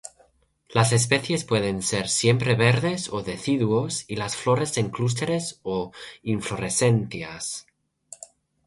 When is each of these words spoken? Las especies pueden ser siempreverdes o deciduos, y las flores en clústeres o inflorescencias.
Las 0.69 0.93
especies 0.93 1.43
pueden 1.45 1.83
ser 1.83 2.09
siempreverdes 2.09 3.09
o 3.09 3.21
deciduos, 3.21 4.03
y 4.07 4.15
las 4.15 4.35
flores 4.35 4.79
en 4.79 4.89
clústeres 4.89 5.59
o 5.61 5.91
inflorescencias. 6.23 7.67